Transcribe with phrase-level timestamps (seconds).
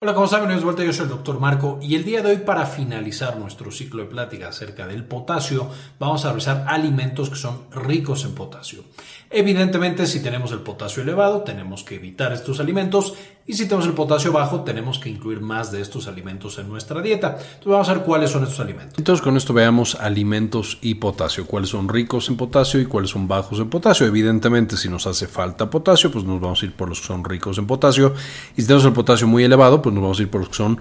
[0.00, 0.42] Hola, ¿cómo están?
[0.42, 3.36] Bienvenidos de vuelta, yo soy el doctor Marco y el día de hoy para finalizar
[3.36, 8.36] nuestro ciclo de plática acerca del potasio vamos a revisar alimentos que son ricos en
[8.36, 8.84] potasio.
[9.28, 13.14] Evidentemente, si tenemos el potasio elevado, tenemos que evitar estos alimentos
[13.48, 17.00] y si tenemos el potasio bajo, tenemos que incluir más de estos alimentos en nuestra
[17.00, 17.38] dieta.
[17.38, 18.98] Entonces vamos a ver cuáles son estos alimentos.
[18.98, 23.26] Entonces con esto veamos alimentos y potasio, cuáles son ricos en potasio y cuáles son
[23.26, 24.06] bajos en potasio.
[24.06, 27.24] Evidentemente, si nos hace falta potasio, pues nos vamos a ir por los que son
[27.24, 28.12] ricos en potasio
[28.54, 30.56] y si tenemos el potasio muy elevado, pues nos vamos a ir por los que
[30.56, 30.78] son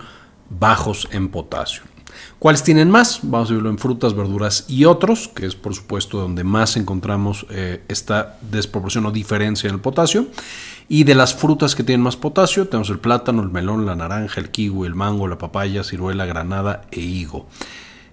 [0.50, 1.84] bajos en potasio.
[2.40, 3.20] ¿Cuáles tienen más?
[3.24, 7.46] Vamos a verlo en frutas, verduras y otros, que es por supuesto donde más encontramos
[7.50, 10.28] eh, esta desproporción o diferencia en el potasio.
[10.90, 14.40] Y de las frutas que tienen más potasio, tenemos el plátano, el melón, la naranja,
[14.40, 17.48] el kiwi, el mango, la papaya, ciruela, granada e higo.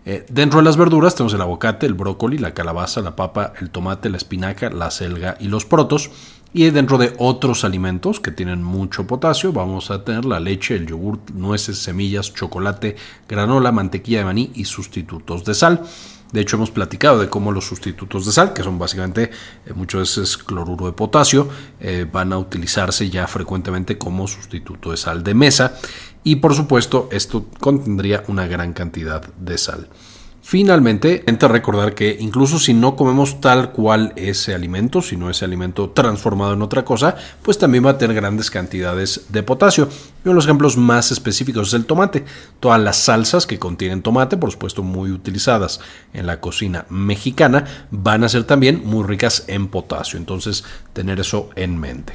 [0.06, 3.70] Eh, dentro de las verduras tenemos el aguacate, el brócoli, la calabaza, la papa, el
[3.70, 6.10] tomate, la espinaca, la selga y los protos.
[6.56, 10.86] Y dentro de otros alimentos que tienen mucho potasio, vamos a tener la leche, el
[10.86, 12.94] yogur, nueces, semillas, chocolate,
[13.28, 15.82] granola, mantequilla de maní y sustitutos de sal.
[16.30, 19.32] De hecho, hemos platicado de cómo los sustitutos de sal, que son básicamente
[19.66, 21.48] eh, muchas veces cloruro de potasio,
[21.80, 25.76] eh, van a utilizarse ya frecuentemente como sustituto de sal de mesa.
[26.22, 29.88] Y por supuesto, esto contendría una gran cantidad de sal.
[30.46, 35.46] Finalmente, entre recordar que incluso si no comemos tal cual ese alimento, si no ese
[35.46, 39.84] alimento transformado en otra cosa, pues también va a tener grandes cantidades de potasio.
[39.84, 42.26] Uno de los ejemplos más específicos es el tomate.
[42.60, 45.80] Todas las salsas que contienen tomate, por supuesto muy utilizadas
[46.12, 50.18] en la cocina mexicana, van a ser también muy ricas en potasio.
[50.18, 52.12] Entonces, tener eso en mente.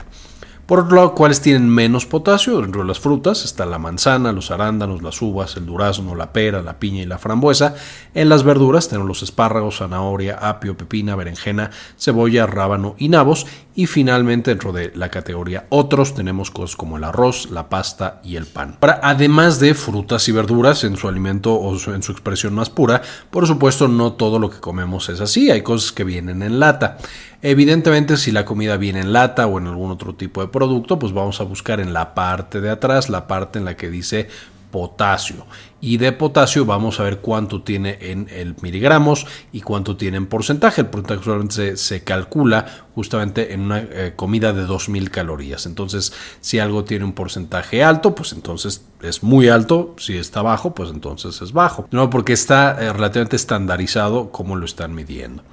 [0.70, 2.62] Por otro lado, ¿cuáles tienen menos potasio?
[2.62, 6.62] Dentro de las frutas está la manzana, los arándanos, las uvas, el durazno, la pera,
[6.62, 7.74] la piña y la frambuesa.
[8.14, 13.48] En las verduras tenemos los espárragos, zanahoria, apio, pepina, berenjena, cebolla, rábano y nabos.
[13.74, 18.36] Y finalmente, dentro de la categoría otros, tenemos cosas como el arroz, la pasta y
[18.36, 18.78] el pan.
[18.80, 23.02] Ahora, además de frutas y verduras en su alimento o en su expresión más pura,
[23.32, 25.50] por supuesto, no todo lo que comemos es así.
[25.50, 27.00] Hay cosas que vienen en lata.
[27.42, 31.14] Evidentemente, si la comida viene en lata o en algún otro tipo de producto, pues
[31.14, 34.28] vamos a buscar en la parte de atrás, la parte en la que dice
[34.72, 35.46] potasio.
[35.82, 40.28] Y de potasio vamos a ver cuánto tiene en el miligramos y cuánto tiene en
[40.28, 40.82] porcentaje.
[40.82, 42.66] El porcentaje solamente se, calcula
[43.00, 45.66] justamente en una eh, comida de 2000 calorías.
[45.66, 46.12] Entonces,
[46.42, 49.96] si algo tiene un porcentaje alto, pues entonces es muy alto.
[49.98, 51.88] Si está bajo, pues entonces es bajo.
[51.92, 55.44] No, porque está eh, relativamente estandarizado cómo lo están midiendo.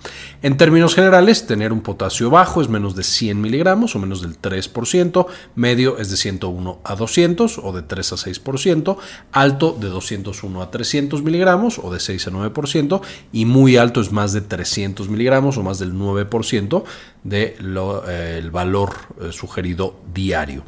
[0.43, 4.41] En términos generales, tener un potasio bajo es menos de 100 miligramos o menos del
[4.41, 5.27] 3%.
[5.55, 8.97] Medio es de 101 a 200 o de 3 a 6%
[9.31, 13.01] alto de 201 a 300 miligramos o de 6 a 9%
[13.33, 16.85] y muy alto es más de 300 miligramos o más del 9%
[17.29, 20.65] del de eh, valor eh, sugerido diario.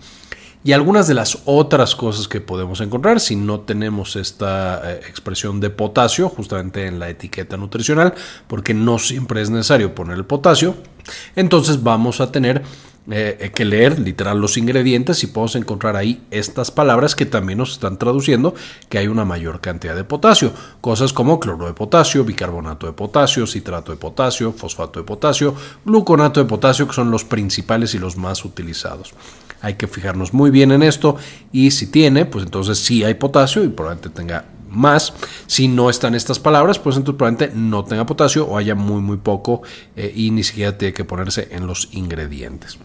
[0.64, 5.60] Y algunas de las otras cosas que podemos encontrar si no tenemos esta eh, expresión
[5.60, 8.12] de potasio justamente en la etiqueta nutricional,
[8.48, 10.74] porque no siempre es necesario poner el potasio,
[11.36, 12.62] entonces vamos a tener
[13.10, 17.72] eh, que leer literal los ingredientes y podemos encontrar ahí estas palabras que también nos
[17.72, 18.54] están traduciendo
[18.90, 20.52] que hay una mayor cantidad de potasio.
[20.80, 25.54] Cosas como cloro de potasio, bicarbonato de potasio, citrato de potasio, fosfato de potasio,
[25.84, 29.14] gluconato de potasio, que son los principales y los más utilizados.
[29.62, 31.16] Hay que fijarnos muy bien en esto
[31.50, 35.12] y si tiene, pues entonces sí hay potasio y probablemente tenga más.
[35.46, 39.18] Si no están estas palabras, pues entonces probablemente no tenga potasio o haya muy muy
[39.18, 39.62] poco
[39.96, 42.78] eh, y ni siquiera tiene que ponerse en los ingredientes.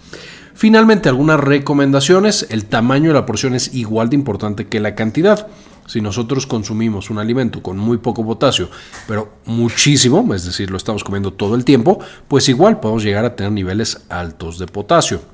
[0.54, 2.48] Finalmente, algunas recomendaciones.
[2.50, 5.48] El tamaño de la porción es igual de importante que la cantidad.
[5.86, 8.70] Si nosotros consumimos un alimento con muy poco potasio,
[9.08, 13.36] pero muchísimo, es decir, lo estamos comiendo todo el tiempo, pues igual podemos llegar a
[13.36, 15.33] tener niveles altos de potasio.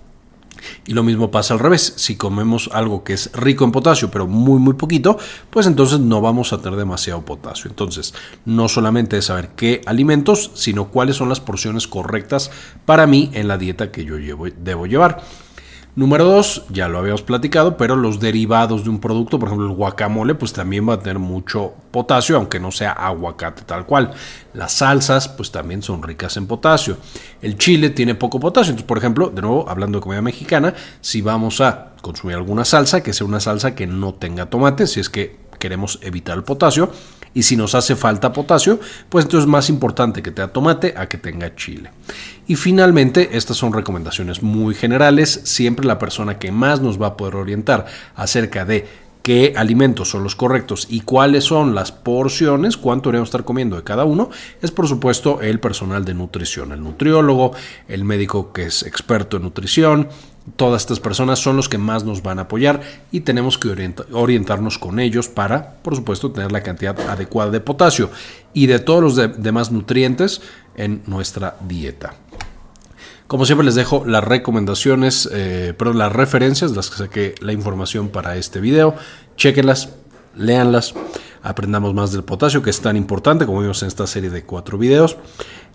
[0.85, 1.93] Y lo mismo pasa al revés.
[1.97, 5.17] Si comemos algo que es rico en potasio, pero muy, muy poquito,
[5.49, 7.69] pues entonces no vamos a tener demasiado potasio.
[7.69, 8.13] Entonces,
[8.45, 12.51] no solamente es saber qué alimentos, sino cuáles son las porciones correctas
[12.85, 14.15] para mí en la dieta que yo
[14.57, 15.23] debo llevar.
[15.99, 19.75] Número dos, ya lo habíamos platicado, pero los derivados de un producto, por ejemplo el
[19.75, 24.11] guacamole, pues también va a tener mucho potasio, aunque no sea aguacate tal cual.
[24.53, 26.95] Las salsas, pues también son ricas en potasio.
[27.41, 28.71] El chile tiene poco potasio.
[28.71, 33.03] Entonces, por ejemplo, de nuevo, hablando de comida mexicana, si vamos a consumir alguna salsa,
[33.03, 36.93] que sea una salsa que no tenga tomate, si es que queremos evitar el potasio,
[37.33, 38.79] y si nos hace falta potasio,
[39.09, 41.91] pues entonces es más importante que tenga tomate a que tenga chile.
[42.47, 45.41] Y finalmente, estas son recomendaciones muy generales.
[45.43, 47.85] Siempre la persona que más nos va a poder orientar
[48.15, 53.43] acerca de qué alimentos son los correctos y cuáles son las porciones, cuánto deberíamos estar
[53.43, 54.29] comiendo de cada uno,
[54.61, 57.51] es por supuesto el personal de nutrición, el nutriólogo,
[57.87, 60.09] el médico que es experto en nutrición,
[60.55, 62.81] todas estas personas son los que más nos van a apoyar
[63.11, 63.69] y tenemos que
[64.11, 68.09] orientarnos con ellos para, por supuesto, tener la cantidad adecuada de potasio
[68.53, 70.41] y de todos los demás nutrientes
[70.75, 72.15] en nuestra dieta.
[73.29, 78.09] Como siempre les dejo las recomendaciones, eh, pero las referencias las que saqué la información
[78.09, 78.95] para este video.
[79.35, 79.93] Chequenlas,
[80.35, 80.95] léanlas,
[81.43, 84.79] aprendamos más del potasio, que es tan importante como vimos en esta serie de cuatro
[84.79, 85.15] videos.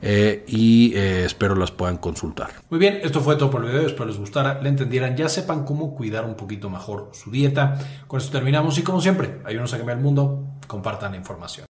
[0.03, 2.51] Eh, y eh, espero las puedan consultar.
[2.71, 5.65] Muy bien, esto fue todo por el video, espero les gustara, le entendieran, ya sepan
[5.65, 7.79] cómo cuidar un poquito mejor su dieta.
[8.09, 11.63] Con esto terminamos y como siempre, ayúdenos a cambiar el mundo, compartan la información.